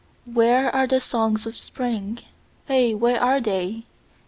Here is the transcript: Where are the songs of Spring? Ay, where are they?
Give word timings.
Where 0.25 0.73
are 0.75 0.87
the 0.87 0.99
songs 0.99 1.45
of 1.45 1.55
Spring? 1.55 2.17
Ay, 2.67 2.95
where 2.97 3.21
are 3.21 3.39
they? 3.39 3.85